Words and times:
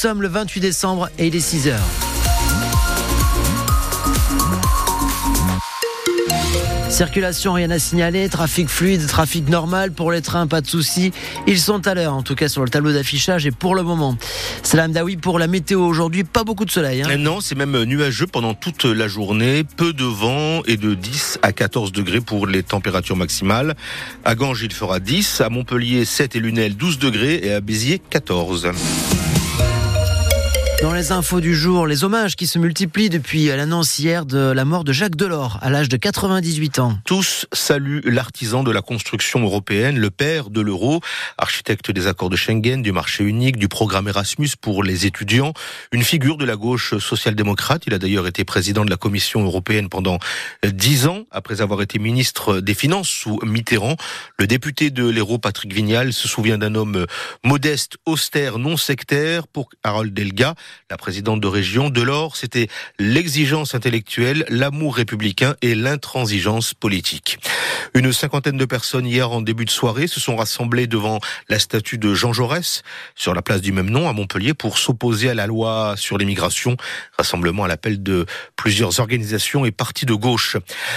sommes 0.00 0.22
le 0.22 0.28
28 0.28 0.60
décembre 0.60 1.10
et 1.18 1.26
il 1.26 1.36
est 1.36 1.40
6 1.40 1.68
heures. 1.68 1.78
Circulation, 6.88 7.52
rien 7.52 7.70
à 7.70 7.78
signaler. 7.78 8.30
Trafic 8.30 8.70
fluide, 8.70 9.06
trafic 9.06 9.46
normal. 9.50 9.92
Pour 9.92 10.10
les 10.10 10.22
trains, 10.22 10.46
pas 10.46 10.62
de 10.62 10.66
soucis. 10.66 11.12
Ils 11.46 11.60
sont 11.60 11.86
à 11.86 11.92
l'heure, 11.92 12.14
en 12.14 12.22
tout 12.22 12.34
cas 12.34 12.48
sur 12.48 12.64
le 12.64 12.70
tableau 12.70 12.92
d'affichage 12.92 13.44
et 13.44 13.50
pour 13.50 13.74
le 13.74 13.82
moment. 13.82 14.16
Salam 14.62 14.90
Daoui 14.90 15.18
pour 15.18 15.38
la 15.38 15.46
météo 15.46 15.82
aujourd'hui. 15.82 16.24
Pas 16.24 16.44
beaucoup 16.44 16.64
de 16.64 16.70
soleil. 16.70 17.02
Hein. 17.02 17.18
Non, 17.18 17.42
c'est 17.42 17.54
même 17.54 17.82
nuageux 17.84 18.26
pendant 18.26 18.54
toute 18.54 18.86
la 18.86 19.06
journée. 19.06 19.64
Peu 19.76 19.92
de 19.92 20.04
vent 20.04 20.62
et 20.66 20.78
de 20.78 20.94
10 20.94 21.40
à 21.42 21.52
14 21.52 21.92
degrés 21.92 22.22
pour 22.22 22.46
les 22.46 22.62
températures 22.62 23.16
maximales. 23.16 23.76
À 24.24 24.34
Ganges, 24.34 24.62
il 24.62 24.72
fera 24.72 24.98
10. 24.98 25.42
À 25.42 25.50
Montpellier, 25.50 26.06
7 26.06 26.36
et 26.36 26.40
Lunel, 26.40 26.74
12 26.74 26.98
degrés. 26.98 27.40
Et 27.42 27.52
à 27.52 27.60
Béziers, 27.60 28.00
14. 28.08 28.70
Dans 30.82 30.94
les 30.94 31.12
infos 31.12 31.42
du 31.42 31.54
jour, 31.54 31.86
les 31.86 32.04
hommages 32.04 32.36
qui 32.36 32.46
se 32.46 32.58
multiplient 32.58 33.10
depuis 33.10 33.48
l'annonce 33.48 33.98
hier 33.98 34.24
de 34.24 34.38
la 34.38 34.64
mort 34.64 34.82
de 34.82 34.94
Jacques 34.94 35.14
Delors 35.14 35.58
à 35.60 35.68
l'âge 35.68 35.90
de 35.90 35.98
98 35.98 36.78
ans. 36.78 36.98
Tous 37.04 37.46
saluent 37.52 38.00
l'artisan 38.06 38.62
de 38.62 38.70
la 38.70 38.80
construction 38.80 39.42
européenne, 39.42 39.98
le 39.98 40.10
père 40.10 40.48
de 40.48 40.62
l'euro, 40.62 41.02
architecte 41.36 41.90
des 41.90 42.06
accords 42.06 42.30
de 42.30 42.36
Schengen, 42.36 42.80
du 42.80 42.92
marché 42.92 43.24
unique, 43.24 43.58
du 43.58 43.68
programme 43.68 44.08
Erasmus 44.08 44.48
pour 44.58 44.82
les 44.82 45.04
étudiants, 45.04 45.52
une 45.92 46.02
figure 46.02 46.38
de 46.38 46.46
la 46.46 46.56
gauche 46.56 46.96
social-démocrate. 46.96 47.82
Il 47.86 47.92
a 47.92 47.98
d'ailleurs 47.98 48.26
été 48.26 48.44
président 48.44 48.86
de 48.86 48.90
la 48.90 48.96
Commission 48.96 49.44
européenne 49.44 49.90
pendant 49.90 50.18
dix 50.64 51.06
ans, 51.06 51.24
après 51.30 51.60
avoir 51.60 51.82
été 51.82 51.98
ministre 51.98 52.60
des 52.60 52.74
Finances 52.74 53.10
sous 53.10 53.38
Mitterrand. 53.44 53.96
Le 54.38 54.46
député 54.46 54.88
de 54.88 55.06
l'Hérault, 55.06 55.38
Patrick 55.38 55.74
Vignal, 55.74 56.14
se 56.14 56.26
souvient 56.26 56.56
d'un 56.56 56.74
homme 56.74 57.04
modeste, 57.44 57.98
austère, 58.06 58.58
non 58.58 58.78
sectaire. 58.78 59.46
Pour 59.46 59.68
Harold 59.84 60.14
Delga, 60.14 60.54
la 60.90 60.96
présidente 60.96 61.40
de 61.40 61.46
région. 61.46 61.90
Delors, 61.90 62.36
c'était 62.36 62.68
l'exigence 62.98 63.74
intellectuelle, 63.74 64.44
l'amour 64.48 64.96
républicain 64.96 65.56
et 65.62 65.74
l'intransigeance 65.74 66.74
politique. 66.74 67.38
Une 67.94 68.12
cinquantaine 68.12 68.56
de 68.56 68.64
personnes 68.64 69.06
hier 69.06 69.30
en 69.30 69.42
début 69.42 69.64
de 69.64 69.70
soirée 69.70 70.06
se 70.06 70.20
sont 70.20 70.36
rassemblées 70.36 70.86
devant 70.86 71.20
la 71.48 71.58
statue 71.58 71.98
de 71.98 72.14
Jean 72.14 72.32
Jaurès 72.32 72.82
sur 73.14 73.34
la 73.34 73.42
place 73.42 73.60
du 73.60 73.72
même 73.72 73.90
nom 73.90 74.08
à 74.08 74.12
Montpellier 74.12 74.54
pour 74.54 74.78
s'opposer 74.78 75.30
à 75.30 75.34
la 75.34 75.46
loi 75.46 75.94
sur 75.96 76.18
l'immigration. 76.18 76.76
Rassemblement 77.18 77.64
à 77.64 77.68
l'appel 77.68 78.02
de 78.02 78.26
plusieurs 78.56 79.00
organisations 79.00 79.64
et 79.64 79.70
partis 79.70 80.06
de 80.06 80.14
gauche. 80.14 80.56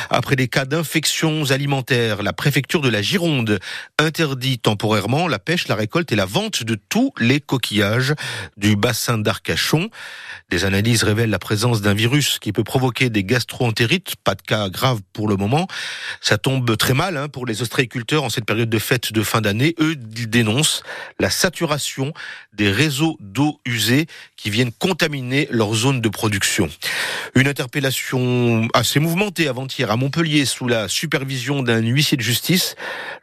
Après 0.09 0.35
des 0.35 0.47
cas 0.47 0.65
d'infections 0.65 1.51
alimentaires, 1.51 2.23
la 2.23 2.33
préfecture 2.33 2.81
de 2.81 2.89
la 2.89 3.01
Gironde 3.01 3.59
interdit 3.99 4.59
temporairement 4.59 5.27
la 5.27 5.39
pêche, 5.39 5.67
la 5.67 5.75
récolte 5.75 6.11
et 6.11 6.15
la 6.15 6.25
vente 6.25 6.63
de 6.63 6.75
tous 6.75 7.13
les 7.19 7.39
coquillages 7.39 8.13
du 8.57 8.75
bassin 8.75 9.17
d'Arcachon 9.17 9.89
des 10.49 10.65
analyses 10.65 11.03
révèlent 11.03 11.29
la 11.29 11.39
présence 11.39 11.81
d'un 11.81 11.93
virus 11.93 12.39
qui 12.39 12.51
peut 12.51 12.63
provoquer 12.63 13.09
des 13.09 13.23
gastroentérites. 13.23 14.15
Pas 14.23 14.35
de 14.35 14.41
cas 14.41 14.69
graves 14.69 15.01
pour 15.13 15.27
le 15.27 15.35
moment. 15.35 15.67
Ça 16.21 16.37
tombe 16.37 16.65
très 16.75 16.93
mal 16.93 17.17
hein, 17.17 17.29
pour 17.29 17.45
les 17.45 17.61
ostréiculteurs 17.61 18.23
en 18.23 18.29
cette 18.29 18.45
période 18.45 18.69
de 18.69 18.79
fête 18.79 19.13
de 19.13 19.23
fin 19.23 19.41
d'année. 19.41 19.75
Eux, 19.79 19.95
ils 20.17 20.29
dénoncent 20.29 20.83
la 21.19 21.29
saturation 21.29 22.13
des 22.53 22.71
réseaux 22.71 23.17
d'eau 23.19 23.59
usée 23.65 24.07
qui 24.37 24.49
viennent 24.49 24.71
contaminer 24.71 25.47
leur 25.51 25.73
zone 25.73 26.01
de 26.01 26.09
production. 26.09 26.69
Une 27.35 27.47
interpellation 27.47 28.67
assez 28.73 28.99
mouvementée 28.99 29.47
avant-hier 29.47 29.91
à 29.91 29.95
Montpellier 29.95 30.45
sous 30.45 30.67
la 30.67 30.87
supervision 30.87 31.63
d'un 31.63 31.79
huissier 31.79 32.17
de 32.17 32.21
justice. 32.21 32.75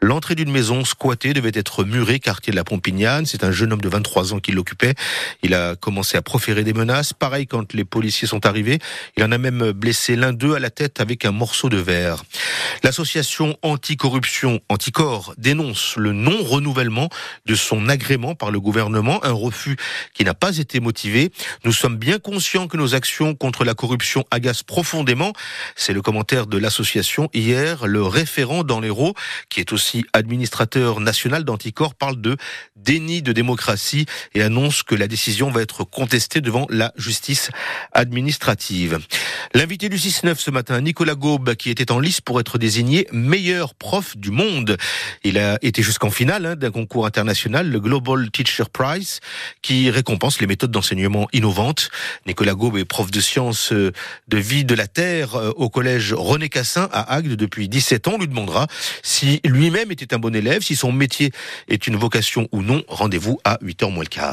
L'entrée 0.02 0.34
d'une 0.34 0.50
maison 0.50 0.82
squattée 0.86 1.34
devait 1.34 1.50
être 1.52 1.84
murée, 1.84 2.20
quartier 2.20 2.52
de 2.52 2.56
la 2.56 2.64
Pompignane. 2.64 3.26
C'est 3.26 3.44
un 3.44 3.52
jeune 3.52 3.74
homme 3.74 3.82
de 3.82 3.88
23 3.88 4.32
ans 4.32 4.40
qui 4.40 4.50
l'occupait. 4.50 4.94
Il 5.42 5.52
a 5.52 5.76
commencé 5.76 6.16
à 6.16 6.22
proférer 6.22 6.64
des 6.64 6.72
menaces. 6.72 7.12
Pareil 7.12 7.46
quand 7.46 7.74
les 7.74 7.84
policiers 7.84 8.26
sont 8.26 8.46
arrivés. 8.46 8.78
Il 9.18 9.24
en 9.24 9.30
a 9.30 9.36
même 9.36 9.72
blessé 9.72 10.16
l'un 10.16 10.32
d'eux 10.32 10.54
à 10.54 10.58
la 10.58 10.70
tête 10.70 11.00
avec 11.00 11.26
un 11.26 11.32
morceau 11.32 11.68
de 11.68 11.76
verre. 11.76 12.24
L'association 12.82 13.58
anticorruption 13.60 14.60
Anticor 14.70 15.34
dénonce 15.36 15.96
le 15.96 16.12
non-renouvellement 16.12 17.10
de 17.44 17.54
son 17.54 17.90
agrément 17.90 18.34
par 18.34 18.50
le 18.50 18.58
gouvernement, 18.58 19.22
un 19.22 19.32
refus 19.32 19.76
qui 20.14 20.24
n'a 20.24 20.32
pas 20.32 20.56
été 20.56 20.80
motivé. 20.80 21.30
Nous 21.64 21.72
sommes 21.72 21.96
bien 21.96 22.18
conscients 22.18 22.68
que 22.68 22.78
nos 22.78 22.94
actions 22.94 23.34
contre 23.34 23.64
la 23.64 23.74
corruption 23.74 24.24
agacent 24.30 24.64
profondément. 24.64 25.34
C'est 25.76 25.92
le 25.92 26.00
commentaire 26.00 26.46
de 26.46 26.56
l'association 26.56 27.28
hier. 27.34 27.86
Le 27.86 28.02
référent 28.02 28.64
dans 28.64 28.80
l'Hérault, 28.80 29.14
qui 29.50 29.60
est 29.60 29.72
aussi 29.74 29.89
administrateur 30.12 31.00
national 31.00 31.44
d'Anticor, 31.44 31.94
parle 31.94 32.20
de 32.20 32.36
déni 32.76 33.22
de 33.22 33.32
démocratie 33.32 34.06
et 34.34 34.42
annonce 34.42 34.82
que 34.82 34.94
la 34.94 35.08
décision 35.08 35.50
va 35.50 35.62
être 35.62 35.84
contestée 35.84 36.40
devant 36.40 36.66
la 36.70 36.92
justice 36.96 37.50
administrative. 37.92 38.98
L'invité 39.54 39.88
du 39.88 39.96
6-9 39.96 40.36
ce 40.36 40.50
matin, 40.50 40.80
Nicolas 40.80 41.14
Gaube, 41.14 41.54
qui 41.54 41.70
était 41.70 41.92
en 41.92 41.98
lice 41.98 42.20
pour 42.20 42.40
être 42.40 42.58
désigné 42.58 43.06
meilleur 43.12 43.74
prof 43.74 44.16
du 44.16 44.30
monde. 44.30 44.76
Il 45.24 45.38
a 45.38 45.58
été 45.62 45.82
jusqu'en 45.82 46.10
finale 46.10 46.46
hein, 46.46 46.56
d'un 46.56 46.70
concours 46.70 47.06
international, 47.06 47.68
le 47.68 47.80
Global 47.80 48.30
Teacher 48.30 48.64
Prize, 48.72 49.20
qui 49.62 49.90
récompense 49.90 50.40
les 50.40 50.46
méthodes 50.46 50.70
d'enseignement 50.70 51.28
innovantes. 51.32 51.90
Nicolas 52.26 52.54
Gaube 52.54 52.78
est 52.78 52.84
prof 52.84 53.10
de 53.10 53.20
sciences 53.20 53.72
euh, 53.72 53.92
de 54.28 54.38
vie 54.38 54.64
de 54.64 54.74
la 54.74 54.86
Terre 54.86 55.34
euh, 55.34 55.52
au 55.56 55.68
collège 55.68 56.12
René 56.12 56.48
Cassin 56.48 56.88
à 56.92 57.14
Agde 57.14 57.36
depuis 57.36 57.68
17 57.68 58.08
ans. 58.08 58.12
On 58.14 58.18
lui 58.18 58.28
demandera 58.28 58.66
si 59.02 59.40
était 59.88 60.12
un 60.14 60.18
bon 60.18 60.34
élève, 60.34 60.62
si 60.62 60.76
son 60.76 60.92
métier 60.92 61.32
est 61.68 61.86
une 61.86 61.96
vocation 61.96 62.48
ou 62.52 62.62
non. 62.62 62.82
Rendez-vous 62.88 63.40
à 63.44 63.58
8h 63.62 63.90
moins 63.90 64.04
le 64.04 64.08
quart. 64.08 64.28